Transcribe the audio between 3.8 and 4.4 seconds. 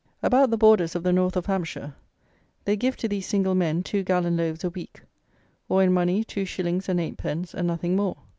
two gallon